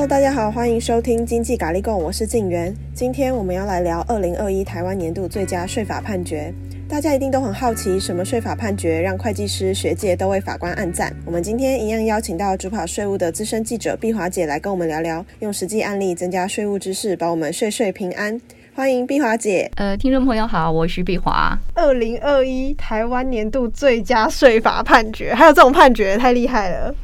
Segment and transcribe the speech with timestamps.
[0.00, 2.74] Hello，大家好，欢迎收听经济咖喱贡，我是静媛。
[2.94, 6.50] 今天我们要来聊二零二一台湾年度最佳税法判决。
[6.88, 11.14] 大家一定都很好奇，什么税法判决让会计师学界都为法官按赞？
[11.26, 18.40] 我们今天一样邀请到主跑税务的资深记者碧华姐来跟我们聊聊，用实际案例增加税务知识，保我们税税平安。
[18.74, 19.70] 欢迎碧华姐。
[19.76, 21.54] 呃，听众朋友好，我是碧华。
[21.74, 26.94] 二零二一台湾年度最佳税法判决，还有这种判决太厉害了。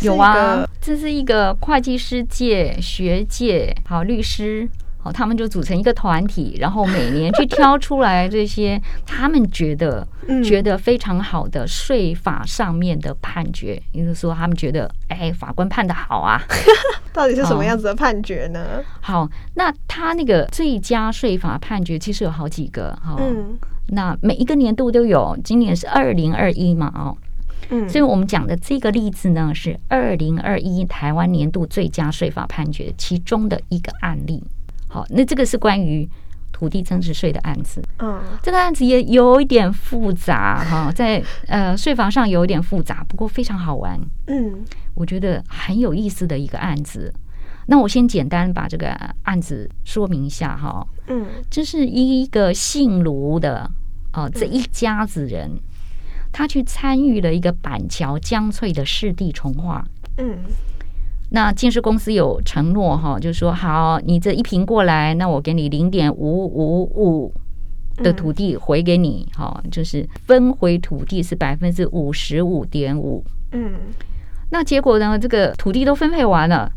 [0.00, 4.68] 有啊，这是一个会计师界、学界、好律师。
[4.98, 10.06] 好他们就组成一个团体，然后每年去挑出来这些他们觉得
[10.44, 16.40] 觉得非常好的税法上面的判决，也就是说，他们觉得哎，法官判的好啊，
[17.12, 18.82] 到底是什么样子的判决呢？
[19.00, 23.56] 好，那他那个最佳税法判决其实有好几个哈，嗯，
[23.88, 27.16] 那每一个年度都有，今年是二零二一嘛，哦，
[27.70, 34.42] 嗯，所以我们讲的这个例子呢，是二零二一台湾年度最佳税法判决其中的一个案例。
[34.88, 36.08] 好，那这个是关于
[36.52, 37.82] 土地增值税的案子。
[37.98, 44.00] 嗯，这个案子也有一点复杂哈，在呃税法上有一点复杂，不过非常好玩。
[44.28, 47.12] 嗯，我觉得很有意思的一个案子。
[47.66, 48.90] 那我先简单把这个
[49.24, 50.86] 案子说明一下哈。
[51.08, 53.68] 嗯，这是一个姓卢的
[54.12, 55.50] 哦，这一家子人，
[56.36, 59.82] 他去参与了一个板桥江翠的湿地重划。
[60.18, 60.36] 嗯。
[61.30, 67.32] 那建设公司有承诺哈，就是说好，你这一平过来，那我给你零点五五五
[67.96, 73.24] 的土地回给你，哈，就是分回土地是百分之五十五点五。
[73.52, 73.72] 嗯，
[74.50, 76.70] 那结果呢，这个土地都分配完了，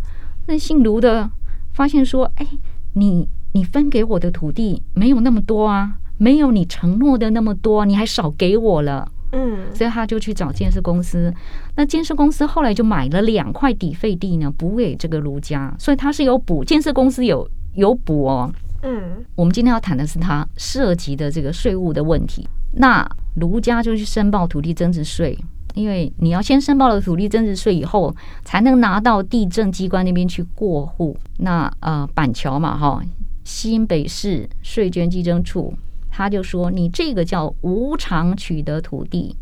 [0.47, 1.29] 那姓卢的
[1.73, 2.47] 发现说，哎，
[2.93, 9.11] 你你分给我的土地没有那么多啊，没有你承诺的那么多，你还少给我了。
[9.31, 11.33] 嗯，所以他就去找建设公司，
[11.75, 18.51] 那建设公司后来就买了两块底费地呢，补给这个卢家，所以他是有补，建设公司有有补哦。
[18.81, 22.47] 嗯，我们今天要谈的是他涉及的这个税务的问题。
[22.73, 25.37] 那卢家就去申报土地增值税，
[25.73, 31.17] 因为你要先申报了土地增值税以后，才能拿到地政机关那边去过户。
[31.37, 33.01] 那呃，板桥嘛，哈，
[33.43, 35.73] 新北市税捐稽征处。
[36.11, 39.35] 他就说：“你这个叫无偿取得土地，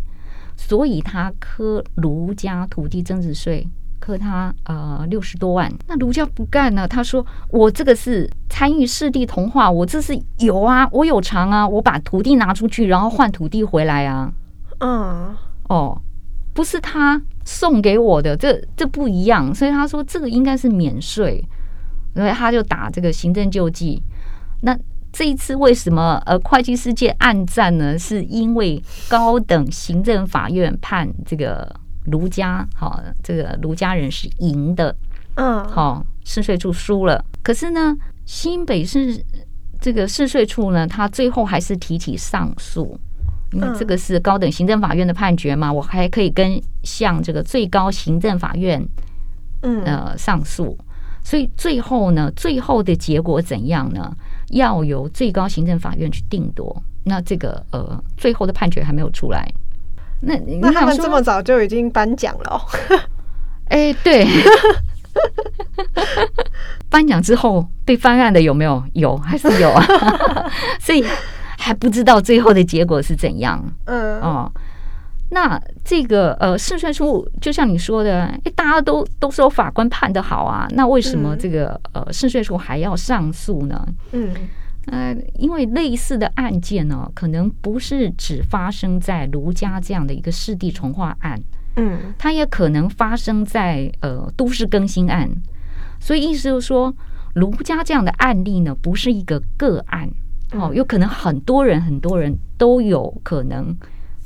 [0.55, 3.67] 所以他科卢家土地增值税，
[3.99, 5.71] 科他呃六十多万。
[5.87, 6.87] 那卢家不干呢？
[6.87, 14.31] 他说：我这个是参与市地同化，我这是有啊，我有偿啊，我把土地拿出去，然后换土地回来啊。
[14.79, 15.35] 嗯，
[15.69, 15.99] 哦，
[16.53, 19.55] 不是他送给我的，这这不一样。
[19.55, 21.43] 所以他说这个应该是免税，
[22.13, 24.03] 所以他就打这个行政救济。
[24.61, 24.77] 那。”
[25.17, 27.97] 这一次为什么呃会计世界暗战呢？
[27.97, 28.79] 是因为
[29.09, 34.95] 高等行政法院判这个卢家好，这个卢家人是赢的，
[35.33, 37.25] 嗯，好，市税处输了。
[37.41, 37.97] 可是呢，
[38.27, 39.19] 新北市
[39.81, 42.95] 这个市税处呢，他最后还是提起上诉，
[43.53, 48.87] 因为这个是高等行政法院的判决嘛，我还可以跟向这个最高行政法院，
[49.63, 50.77] 嗯呃上诉。
[51.23, 54.15] 所以最后呢，最后的结果怎样呢？
[54.51, 56.75] 要由最高行政法院去定夺。
[57.03, 59.47] 那这个呃，最后的判决还没有出来。
[60.21, 62.61] 那那他们这么早就已经颁奖了哦？
[63.69, 64.25] 哎，对，
[66.89, 68.83] 颁奖之后被翻案的有没有？
[68.93, 69.85] 有还是有啊？
[70.79, 71.03] 所以
[71.57, 73.63] 还不知道最后的结果是怎样。
[73.85, 74.51] 嗯哦。
[75.29, 83.85] 那这个呃，市税处就像你说的，哎，大家都都说法官判的好啊，那为什么这个呃，市税处还要上诉呢？
[84.13, 84.33] 嗯，
[84.85, 91.37] 呃，因为类似的案件呢，可能不是只发生在卢家这样的一个市地重化案，
[91.75, 95.29] 嗯，它也可能发生在呃都市更新案，
[95.99, 96.95] 所以意思就是说，
[97.33, 100.09] 卢家这样的案例呢，不是一个个案，
[100.53, 103.75] 哦，有可能很多人很多人都有可能。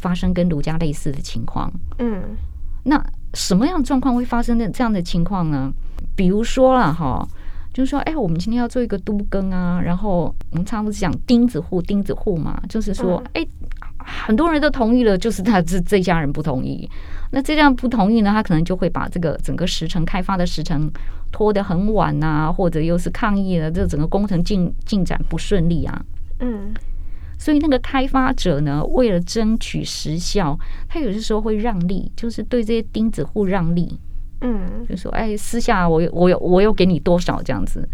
[0.02, 2.36] 发生跟卢家类似的情况，嗯，
[2.84, 3.02] 那
[3.36, 5.72] 什么样的状况会发生的这样的情况呢？
[6.16, 7.26] 比如说了哈，
[7.72, 13.48] 就是说，哎，我们今天要做一个都更啊，然后我们常不多讲钉子户，钉子户嘛，就是说，哎，
[14.00, 16.90] 很多人都同意了，就是他这这家人不同意，
[17.30, 20.92] 那这样不同意呢，他可能就会把这个整个时程开发的时程
[21.32, 26.04] 拖得很晚啊，或者又是抗议了，这整个工程进进展不顺利啊，
[26.40, 26.74] 嗯。
[27.42, 30.56] 所以那个开发者呢，为了争取时效，
[30.88, 33.98] 他有些时候会让利，就是对这些钉子户让利，
[34.42, 37.90] 嗯，就说哎，私下我有我有我有给你多少这样子。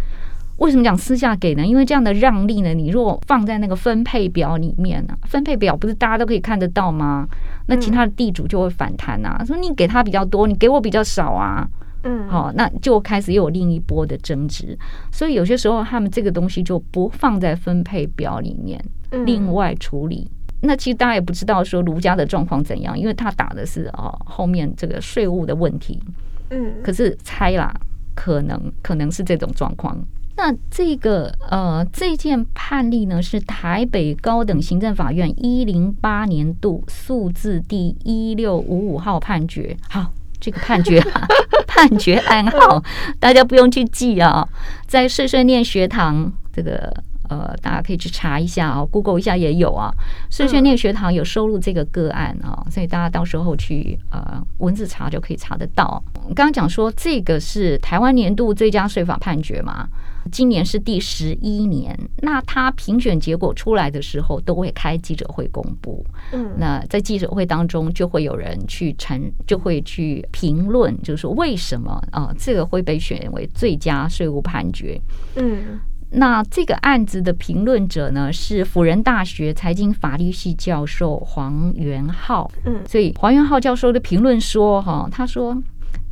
[0.57, 1.65] 为什么讲私下给呢？
[1.65, 7.25] 因为这样的让利呢，你如果放在那个分配表里面呢，分配表不是大家都可以看得到吗？
[7.67, 11.65] 那其他的地主就会反弹啊，说你给他比较多，你给我比较少啊，
[12.03, 14.77] 嗯，好，那就开始又有另一波的争执，
[15.09, 18.83] 所以有些时候他们这个东西就不放在分配表里面，
[19.25, 20.29] 另外处理。
[20.59, 26.01] 那其实大家也不知道说卢家的状况怎样，因为他打的是哦后面这个税务的问题，
[26.49, 27.71] 嗯，可是猜啦，
[28.15, 29.95] 可能可能是这种状况。
[30.35, 39.77] 那这个呃这件判例呢，是台北高等行政法院一零八年度数字第一六五五号判决。
[39.89, 40.99] 好，这个判决
[41.67, 42.83] 判决案号
[43.19, 44.47] 大家不用去记啊，
[44.87, 46.91] 在碎碎念学堂这个。
[47.29, 49.91] 呃，大家可以去查一下啊，Google 一下也有啊。
[50.29, 56.03] 碎碎念学堂有收录这个个案啊，所以大家到时候去呃文字查就可以查得到。
[56.35, 59.87] 刚刚讲说这个是台湾年度最佳税法判决嘛，
[60.31, 61.97] 今年是第十一年。
[62.21, 66.05] 那他评选结果出来的时候，都会开记者会公布。
[66.31, 74.99] 嗯，那在记者会当中，就会有人去陈，就会去评论，就是说为什么啊，这个会被选为最佳税务判决？
[75.35, 75.79] 嗯。
[76.09, 82.49] 那这个案子的评论者呢，是辅仁大学财经法律系教授黄元浩。
[82.65, 85.61] 嗯，所以黄元浩教授的评论说，哈，他说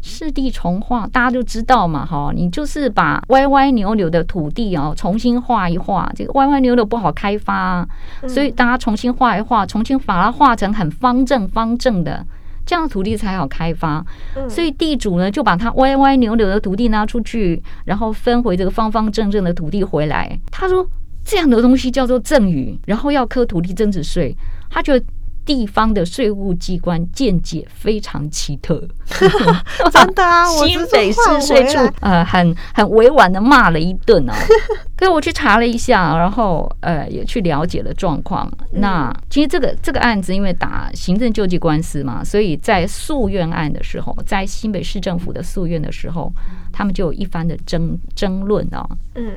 [0.01, 7.87] 市地重划，大家都知道嘛，哈，你就是把歪歪扭扭的土地哦，重新画一画，这个歪歪扭扭不好开发，
[8.27, 12.25] 所以大家重新画一画，重新把它画成很方正方正的。
[12.65, 14.03] 这样的土地才好开发，
[14.49, 20.39] 所以地主呢就把他歪歪扭扭的土地拿出去，然后分回这个方方正正的土地回来。
[20.51, 20.85] 他说
[21.23, 24.35] 这样的东西叫做赠与，然后要课土地增值税，
[24.69, 25.05] 他觉得。
[25.45, 28.81] 地方的税务机关见解非常奇特，
[29.91, 30.45] 真的啊！
[30.57, 34.35] 新北市税处呃很很委婉的骂了一顿啊。
[34.97, 38.51] 可是我去查了一下，然后呃也去了解了状况。
[38.71, 46.33] 那其实这个这个案子因为打行政救济官司嘛，所以在诉愿案的时候，在新北市政府的诉愿的时候，
[46.73, 48.87] 他们就有一番的争争论啊。
[49.13, 49.31] 嗯，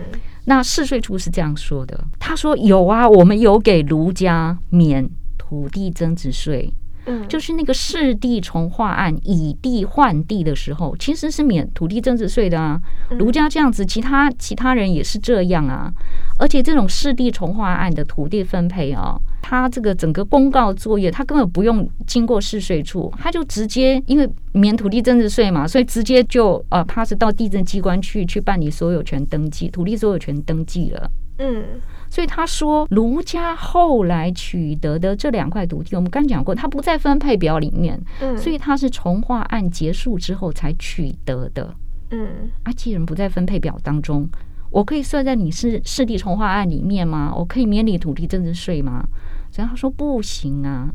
[0.46, 5.06] 那市税处是这样说的，他说有啊，我们有给卢家免。
[5.48, 6.70] 土地增值税，
[7.06, 12.78] 嗯，就是那个市地重划案以地换地的时候，其实是免土地增值税的啊。
[13.18, 15.90] 卢家这样子，其他其他人也是这样啊。
[16.38, 31.64] 而且这种市地重划案的土地分配啊，他这个整个公告作业，他根本不用经过市税处，他就直接因为免土地增值税嘛，所以直接就呃 pass 到地政机关去去办理所有权登记，土地所有权登记了，嗯。
[32.10, 41.74] 所以他说，卢家后来取得的这两块土地，我们刚讲过，他不在分配表里面，嗯，所以他是从化案结束之后才取得的，
[42.10, 44.26] 嗯，啊，既然不在分配表当中，
[44.70, 47.34] 我可以算在你是市地重化案里面吗？
[47.36, 49.06] 我可以免你土地增值税吗？
[49.50, 50.88] 所以他说不行啊。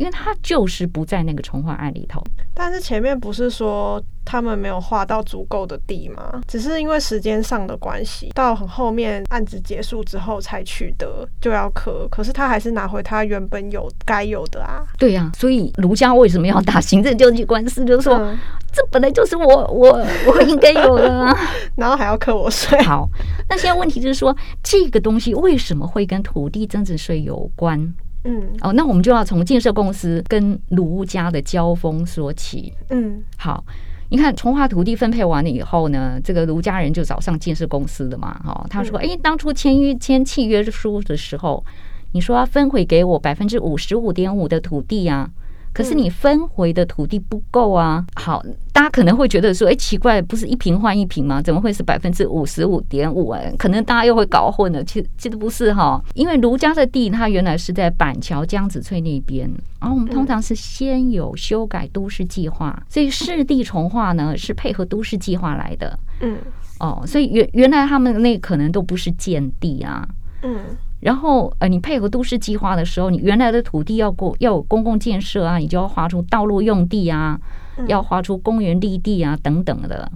[0.00, 2.24] 因为他就是不在那个重划案里头，
[2.54, 6.40] 但是前面不是说他们没有划到足够的地吗？
[6.48, 14.82] 只是因为时间上的关系，到很后面案子结束之后才取得就要课，可是他还是拿回他原本有该有的啊。
[14.98, 17.84] 对呀、啊，所以卢家为什么要打行政救济官司？
[17.84, 18.38] 就是说、嗯、
[18.72, 21.36] 这本来就是我我 我应该有的、啊，
[21.76, 22.80] 然后还要扣我税。
[22.84, 23.06] 好，
[23.50, 27.92] 那现在问题就是说这个东西为什么会跟土地增值税有关？
[28.24, 32.72] 嗯，哦，那我们就要从建设公司跟卢家的交锋说起。
[32.90, 33.64] 嗯，好，
[34.10, 41.64] 你看从化土地分配完了以后呢，这个卢家人就找上建设公司的嘛，哈，他说，哎、欸，当初签约签契约书的时候，
[42.12, 45.30] 你说要分回给我百分之五十五点五的土地啊。
[45.72, 48.04] 可是你分回的土地不够啊！
[48.16, 51.40] 好，大家可能会觉得说，哎，奇怪，不是一平换一平吗？
[51.40, 53.28] 怎么会是百分之五十五点五？
[53.30, 54.82] 哎，可能大家又会搞混了。
[54.82, 59.48] 其实，其实不是哈，因为卢家的地，它原来是在板桥江子翠那边，
[59.80, 65.98] 然后我们通常是先有修改都市计划，所以市地重划呢是配合都市计划来的。
[66.20, 66.36] 嗯，
[66.80, 70.06] 哦，所以原原来他们那可能都不是建地啊。
[70.42, 70.58] 嗯。
[71.00, 77.40] 然后，呃，你配合都市计划的时候，你原来的土地要过要有公共建设啊，你就要划出道路用地啊，
[77.86, 80.10] 要划出公园绿地啊等等的。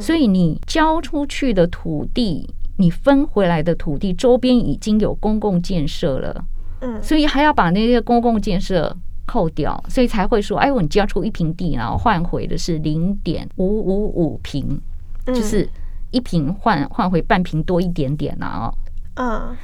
[0.00, 6.44] 所以你交出去的土地，你分回来的土地周边已经有公共建设了，
[6.80, 14.80] 嗯，所以还要把那些公共建设扣掉，所以才会说，哎，我你交出一平地，然后换回的是零点五五五平，
[15.26, 15.68] 就是
[16.10, 18.72] 一平换换回半平多一点点啊，
[19.16, 19.54] 嗯。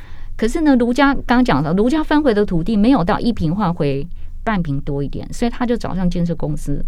[0.41, 4.09] 可是呢，卢家刚刚讲了，卢家分回的土地没有到一平换回
[4.43, 6.83] 半平多一点，所以他就找上建设公司，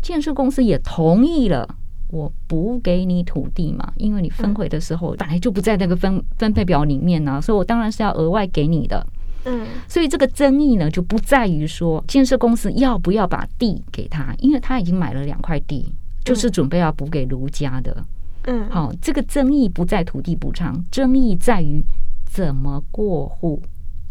[0.00, 1.68] 建设公司也同意了，
[2.10, 9.06] 我补给你土地嘛，因为你分回的时候本来就不在那个分 分配表里面呢、啊，所以我当然是要额外给你的。
[9.44, 15.92] 嗯，所以这个争议呢，就不在于说建设公司要不要把地给他，因为他已经买了两块地。
[16.24, 18.04] 就是准备要补给卢家的。
[18.44, 21.82] 嗯，好，这个争议不在土地补偿，争议在于
[22.30, 23.62] 怎么过户。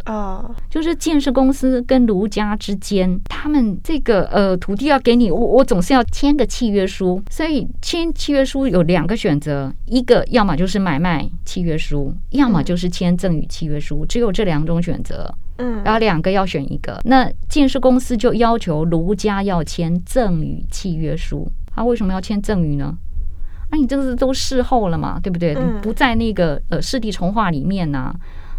[0.03, 15.29] 啊，uh, 就是建设公司跟卢家之间，他们这个呃土地要给你，我我总是要签个契约书，所以签契约书有两个选择，一个要么就是买卖契约书，要么就是签赠与契约书，只有这两种选择。
[15.57, 22.97] 嗯，然后两个要选一个，那建设公司就要求卢家要签赠与契约书，他为什么要签赠与呢？
[23.69, 25.53] 那、啊、你这个是都事后了嘛，对不对？
[25.53, 28.15] 你不在那个呃市地重划里面呢、啊。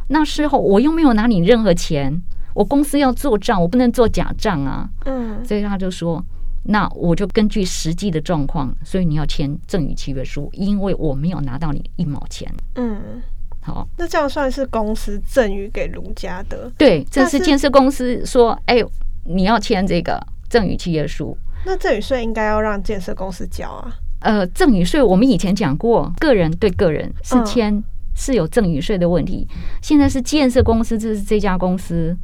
[0.08, 2.22] 那事后我又没有拿你任何钱，
[2.54, 4.88] 我公司要做账，我不能做假账啊。
[5.04, 6.24] 嗯，所以他就说，
[6.64, 12.50] 那我就根据实际的状况，所以你要签赠与契约书，因为我没有拿到你一毛钱。
[12.74, 13.22] 嗯，
[13.60, 16.70] 好，那这样算是公司赠与给卢家的？
[16.76, 18.82] 对，这是建设公司说，哎，
[19.24, 21.36] 你要签这个赠与契约书。
[21.66, 23.92] 那赠与税应该要让建设公司交啊？
[24.20, 27.74] 呃，赠与税我们以前讲过，个人对个人是签。
[27.74, 27.84] 嗯
[28.20, 29.46] 是有赠与税的问题，
[29.80, 32.16] 现在是建设公司，这是这家公司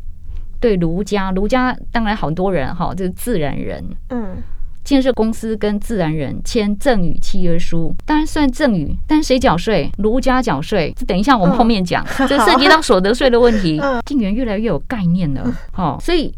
[0.58, 4.38] 对卢家，卢家当然好多人哈，这是自然人，嗯，
[4.82, 9.88] 建设公司跟自然人签赠与契约书，当然算赠与，但谁缴税？
[9.98, 10.92] 卢家缴税。
[10.96, 13.80] 这等一下我们后面讲，嗯、这涉及到所得税的问题。
[14.04, 16.34] 静圆越来越有概念了，好，所以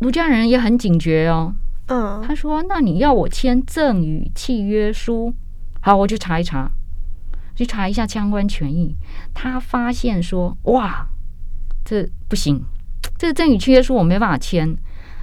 [0.00, 1.54] 卢家人也很警觉哦，
[1.90, 5.34] 嗯，他说：“那你要我签赠与契约书，
[5.82, 6.70] 好，我去查一查。”
[7.56, 8.96] 去查一下相关权益，
[9.34, 11.06] 他发现说：“哇，
[11.84, 12.64] 这不行，
[13.18, 14.74] 这个赠与契约书我没办法签，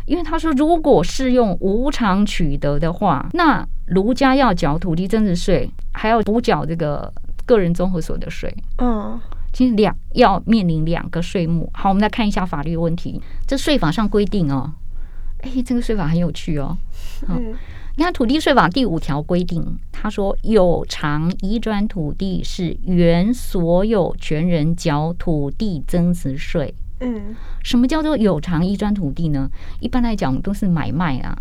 [0.05, 7.11] 因为他说如果是用无偿取得的话，那卢家要缴土地增值税，还要补缴这个
[7.47, 8.55] 个人综合所得税。
[8.77, 9.19] 嗯，
[9.51, 11.67] 其实两要面临两个税目。
[11.73, 13.19] 好，我们来看一下法律问题。
[13.47, 14.71] 这税法上规定哦，
[15.41, 16.77] 哎，这个税法很有趣哦。
[17.27, 17.55] 嗯。
[17.95, 26.71] 你看土地税法第五条规定，他说有偿移转土地是原所有权人缴土地增值税。
[26.99, 29.49] 嗯，什么叫做有偿移转土地呢？
[29.79, 31.35] 一般来讲都是买卖啊，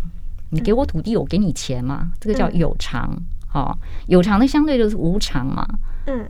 [0.49, 3.15] 你给我土地，我给你钱嘛，这个叫有偿。
[3.47, 3.77] 好，
[4.07, 5.63] 有偿的相对就是无偿嘛。
[6.07, 6.25] 嗯，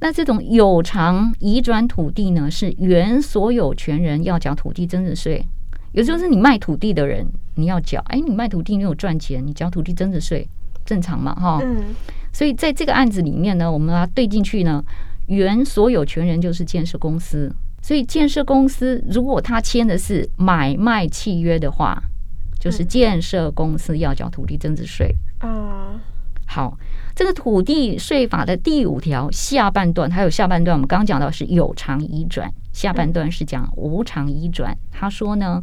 [0.00, 5.46] 那这种有偿移转土地呢，是原所有权人要缴土地增值税。
[5.94, 7.24] 有时候是你卖土地的人，
[7.54, 8.02] 你要缴。
[8.08, 10.46] 哎，你卖土地，你有赚钱，你缴土地增值税，
[10.84, 11.32] 正常嘛？
[11.34, 11.60] 哈。
[11.62, 11.94] 嗯。
[12.32, 14.84] 所以在这个案子里面呢，我们把它对进去呢，
[15.28, 17.50] 原所有权人就是建设公司。
[17.80, 21.96] 所以建设公司如果他签的是买卖契约的话，
[22.58, 25.14] 就是建设公司要缴土地增值税。
[25.38, 26.00] 啊。
[26.46, 26.76] 好，
[27.14, 32.52] 这个土地税法的第五条下半段，还有下半段，我们刚刚讲到是有偿移转。
[32.72, 35.62] 下半段是讲无偿移转，他说呢，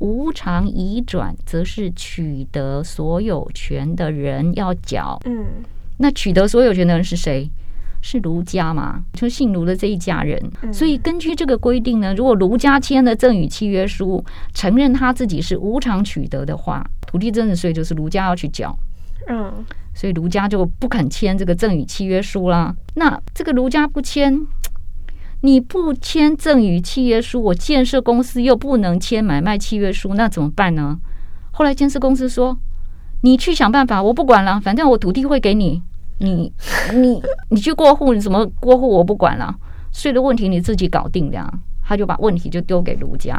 [0.00, 5.18] 无偿移转则是取得所有权的人要缴。
[5.24, 5.62] 嗯，
[5.96, 7.50] 那取得所有权的人是谁？
[8.02, 9.02] 是卢家嘛？
[9.14, 10.38] 就姓卢的这一家人。
[10.72, 14.22] 所以根据这个规定呢，如果卢家签了赠与契约书，
[14.52, 18.76] 承认他自己是无偿取得的话，土地增值税就是卢家要去缴。
[19.28, 22.74] 嗯，所以卢家就不肯签这个赠与契约书啦。
[22.94, 24.40] 那这个卢家不签。
[25.44, 30.96] 你不签赠与契约书，我建设公司又不能签买卖契约书，那怎么办呢？
[31.50, 32.56] 后来建设公司说
[33.22, 35.82] ：“你去想办法，我不管了，反正我土地会给你，
[36.18, 36.52] 你
[36.94, 39.52] 你你去过户，你怎么过户我不管了，
[39.92, 41.52] 税的问题你自己搞定的。”
[41.84, 43.34] 他就把问题就丢给卢家。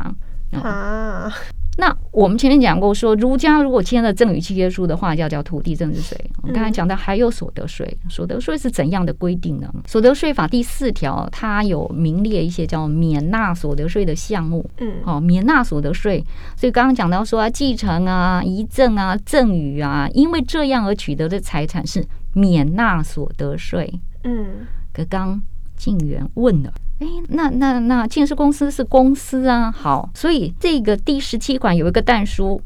[0.61, 1.31] 啊。
[1.75, 6.15] 那我们前面讲过，说儒家如果签了赠与契约书的话，要交土地增值税。
[6.43, 9.73] 我们刚才讲到还有所得税，所得税是怎样的规定呢？
[9.87, 14.63] 所得税法第四条它有名列一些叫免纳所得税的项目。
[14.77, 16.23] 嗯，好，免纳所得税。
[16.55, 23.91] 所以刚刚讲到说啊，继承啊、遗赠啊、赠与啊，因为这样而取得的财产是免纳所得税。
[24.25, 25.41] 嗯，可刚
[25.75, 26.71] 静源问了。
[27.03, 32.61] 哎，那那那建设公司是公司啊，好，所以这个第十七款有一个但书，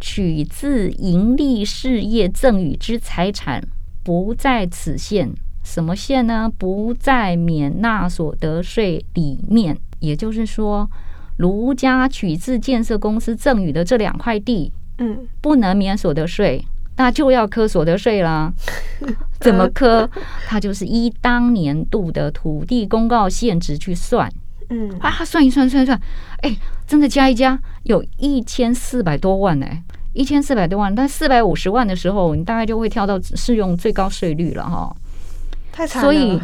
[0.00, 3.62] 取自盈利事业赠与之财产
[4.02, 5.30] 不在此限，
[5.62, 6.50] 什么限呢？
[6.58, 9.78] 不在免纳所得税里面。
[10.00, 10.90] 也就是说，
[11.36, 16.64] 卢家取自建设公司赠与的这两块地，嗯，不能免所得税。
[16.96, 18.52] 那就要科所得税啦，
[19.40, 20.08] 怎么科？
[20.46, 24.30] 它就是依当年度的土地公告现值去算。
[24.68, 26.00] 嗯，啊，算一算，算一算，
[26.42, 29.66] 哎，真的加一加，有一千四百多万呢，
[30.12, 30.92] 一千四百多万。
[30.92, 34.96] 但四百五十万的时候，你大概就会跳到适用最高税率了哈。
[35.70, 36.10] 太惨了。
[36.10, 36.40] 所以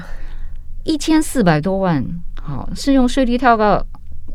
[0.85, 2.05] 一千四百多万，
[2.41, 3.85] 好，适用税率跳到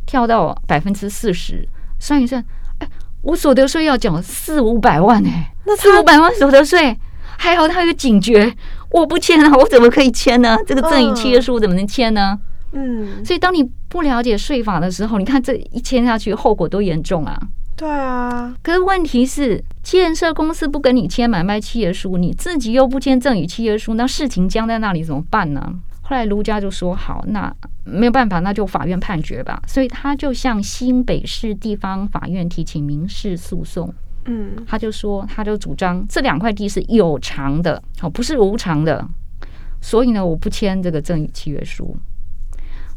[0.05, 1.65] 跳到百分之四十，
[1.99, 2.43] 算一算。
[2.79, 2.89] 哎
[3.21, 6.97] 我所得税要缴四五百万哎，那四五百万所得税，
[7.37, 8.51] 还好他有警觉，
[8.89, 10.57] 我不签啊， 我怎么可以签呢？
[10.65, 12.39] 这个赠与契约书怎么能签呢？
[12.71, 17.37] 嗯，所以当你不了解税法的时候，你看这一签下去，后果多严重啊！
[17.75, 25.61] 对啊，可是问题是，建设公司不跟你签买卖契约书，你自己又不签赠与契约书，那事情僵在那里怎么办呢？
[26.01, 33.93] 后来卢家就说：“好，那没有办法，那就法院判决吧。”所以他就向新北市地方法院提起民事诉讼。
[34.27, 39.05] 嗯，他就说，他就主张这两块地是有偿的，好，不是无偿的。
[39.81, 41.95] 所以呢，我不签这个赠与契约书。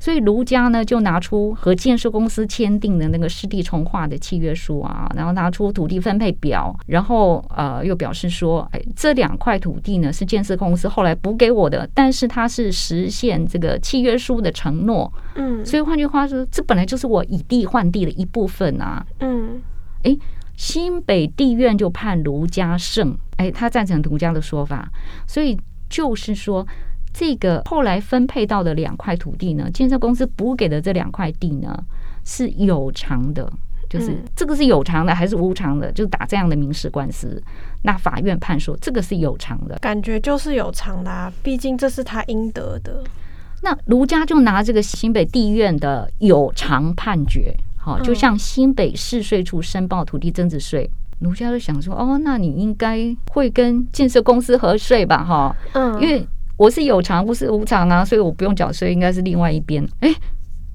[0.03, 15.13] 所以卢家呢，就拿出和建设公司签订的那个湿地重划的契约书啊，然后拿出土地分配表，然后呃，又表示说，哎，这两块土地呢是建设公司后来补给我的，但是它是实现这个契约书的承诺。
[15.35, 19.05] 嗯，所以换句话说，这本来就是我以地换地的一部分啊。
[19.19, 19.61] 嗯，
[20.05, 20.17] 哎，
[20.61, 24.87] 新北地院就判卢家胜，哎，他赞成卢家的说法，
[25.26, 26.67] 所以就是说。
[27.12, 31.76] 这个后来分配到的两块土地呢，建设公司补给的这两块地呢
[32.25, 33.52] 是有偿的，
[33.88, 35.90] 就是这个是有偿的还是无偿的？
[35.90, 37.43] 就打这样的民事官司，
[37.83, 43.02] 那法院判说这个是有偿的，感觉就是有偿啦啊，毕竟这是他应得的。
[43.62, 50.89] 那卢家就拿这个新北地院的有偿判决，好，就向新北市税处申报土地增值税。
[51.21, 55.25] 卢家就想说，哦，那你应该会跟建设公司核税吧？
[55.25, 56.27] 哈，嗯，因为。
[56.61, 59.83] 我是有偿，不是无偿啊，所以我不用缴税，应该是另外一边。
[60.01, 60.15] 哎，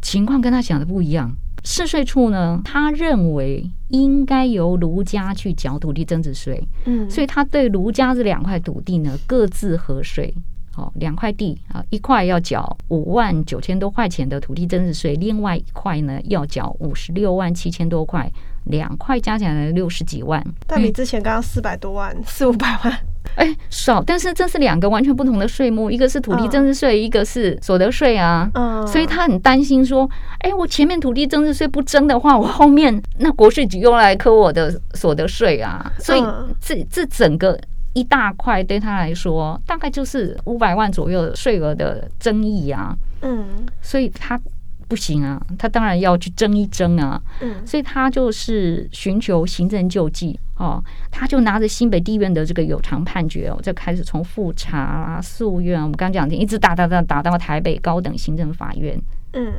[0.02, 1.32] 情况跟他想的不一样。
[1.64, 10.34] 市税处呢，他认为应该由卢家去缴土地增值税，嗯，所以他对卢家这两块土地呢，各自核税。
[10.76, 18.30] 好，两块地啊，一块要缴五万九千多块钱的土地增值税，另外一块呢要缴五十六万七千多块，
[18.66, 20.46] 两块加起来六十几万。
[20.68, 22.94] 但比之前刚刚四百多万，四五百万。
[23.36, 28.50] 哎、欸，少，但是这是两个完全不同的税目，一个是土地增值税，一个是所得税啊。
[28.54, 30.10] 嗯，所以他很担心说，
[30.40, 35.92] 哎、欸，我前面土地增值税不征的话，我后面那国税局又来扣我的所得税啊。
[36.00, 36.22] 所以
[36.62, 37.60] 这这整个
[37.96, 42.96] 一大块对他来说，大概就是五百万左右的税额的争议啊。
[43.24, 44.40] 嗯，所以他。
[44.88, 47.20] 不行啊，他当然要去争一争啊。
[47.42, 50.80] 嗯，所以他就是寻求行政救济哦，
[51.10, 58.96] 他就拿着新北地院的这个有偿判决哦，就开始从复查啊、诉愿，我们刚讲的一直打打打打到台北高等行政法院。
[59.34, 59.52] 嗯，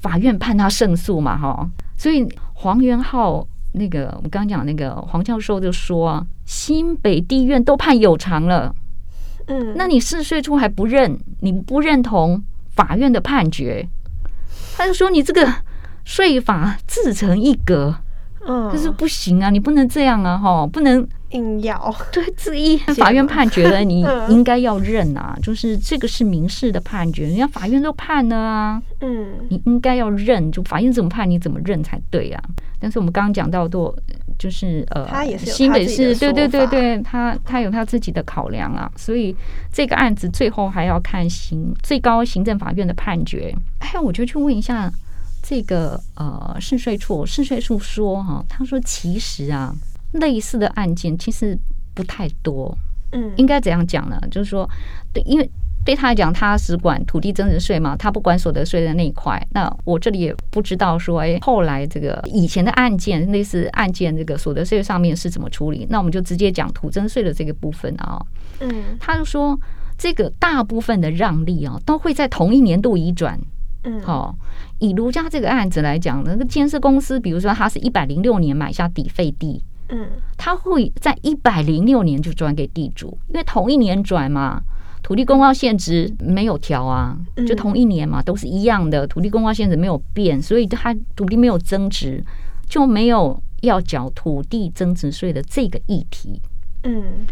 [0.00, 1.70] 法院判他胜诉嘛，哈。
[1.96, 8.74] 所以黄元浩那个我们刚讲那个黄教授就说，新北地院都判有偿了，
[9.48, 12.42] 嗯，那你四岁初还不认，你不认同
[12.74, 13.86] 法院的判决？
[14.76, 15.46] 他就说：“你这个
[16.04, 17.96] 税法自成一格，
[18.46, 21.94] 嗯，就是不行啊，你不能这样啊，哈，不能硬要。
[22.12, 32.42] 对，这一法院判决了，你 应该要认啊，就是这个是民事的判决，人家法院都判了啊，嗯，你应该要认，就法院怎么判，你怎么认才对啊。
[32.78, 33.92] 但是我们刚刚讲到多，
[34.38, 39.34] 就是呃，他也是新北市，对对对对，他他有他自己的考量啊，所以
[39.72, 44.92] 这个案子最后还要看行最高行政法院的判决。”哎，我就去问一下
[45.48, 49.72] 这个呃市税处，市税处说哈，他说其实啊，
[50.14, 51.56] 类似的案件其实
[51.94, 52.76] 不太多。
[53.12, 54.20] 嗯，应该怎样讲呢？
[54.28, 54.68] 就是说，
[55.12, 55.48] 对，因为
[55.84, 59.40] 对他来讲，他只管土地增值税嘛，他不管所得税的那一块。
[59.52, 65.86] 那我这里也不知道说，哎，后来这个以前的案件，类似案件这个所得税上面是怎么处理？
[65.88, 68.20] 那我们就直接讲土增税的这个部分啊。
[68.58, 69.56] 嗯，他就说，
[69.96, 73.38] 这个大部分的让利啊，都会在同一年度移转。
[73.88, 74.34] 嗯，好，
[74.80, 84.60] 以卢家这个案子来讲，那个建设公司，比如说他是一百零六年买下底费地，嗯，他会在一百零六年就转给地主，因为同一年转嘛，
[85.04, 92.20] 土地公告限值没有调啊，就同一年嘛，都是一样的，土地公告限值没有变，所以他土地没有增值，
[92.68, 96.40] 就没有要缴土地增值税的这个议题，
[96.82, 97.24] 嗯。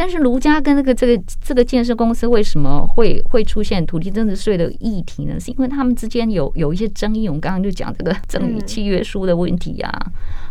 [0.00, 5.40] 但是卢家跟那个这个这个建设公司为什么会会出现土地增值税的议题呢？
[5.40, 7.26] 是因为他们之间有有一些争议。
[7.28, 10.06] 我们刚刚就讲这个赠与契约书的问题呀、啊，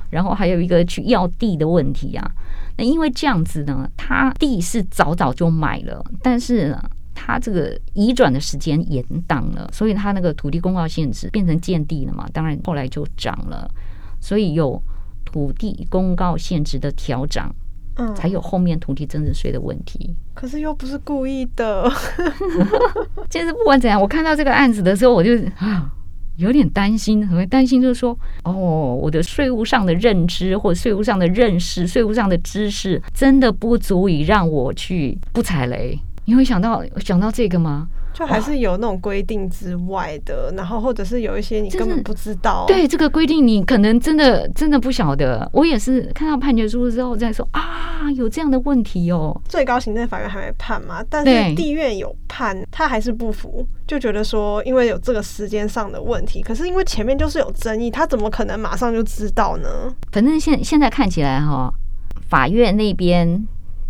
[0.09, 2.27] 然后还有一个去要地的问题呀、啊。
[2.75, 6.83] 那因为这样子呢，他地是早早就买了，但是呢，
[7.15, 13.65] 他这个移转的时间延宕了，所以他那个土地公告限制变成建地了嘛，当然后来就涨了，
[14.19, 14.77] 所以有
[15.23, 17.55] 土地公告限值的调涨。
[17.97, 20.15] 嗯，才有后面土地增值税的问题。
[20.33, 21.91] 可是又不是故意的。
[23.29, 25.89] 其实不管怎样，我看到这个案子的时候，我就啊，
[26.37, 28.53] 有点担心，很会担心，就是说，哦，
[29.01, 35.99] 我的税务上的认知或者税务上的认识、税务上的知识，真的不足以让我去不踩雷。
[36.25, 37.87] 你会想到想到这个吗？
[38.17, 42.65] 就还是有那种规定之外的，然后或者是有一些你根本不知道。
[42.67, 45.47] 对这个规定，你可能真的真的不晓得。
[45.53, 49.39] 我也是看到判决书之后再说啊，有这样的问题哦。
[49.47, 59.69] 最高行政法院还没判嘛，但是地院有判，他还是不服，就觉得说因为有这个时间上的问题，可是因为前面就是有争议，他怎么可能马上就知道呢？
[60.11, 61.71] 反正现现在看起来哈，
[62.27, 63.47] 法院那边。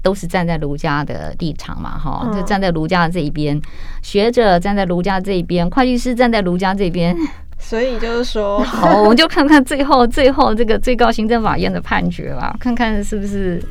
[0.07, 3.61] 都是站在儒家的立场嘛，哈，就站在儒家的这一边，
[4.01, 7.13] 学者站在儒家这一边，会计师站在儒家这边，
[7.59, 13.61] 所以就是说，好，我们就看看最后 最后这个最高行政法院的判决吧，看看是不是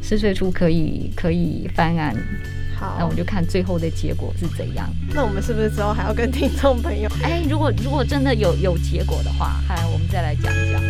[0.00, 2.14] 施税处可以可以翻案。
[2.78, 4.88] 好，那我们就看最后的结果是怎样。
[5.12, 7.10] 那我们是不是之后还要跟听众朋友？
[7.24, 10.89] 哎，如果如果真的有有结果的话，嗨，我们再来讲讲。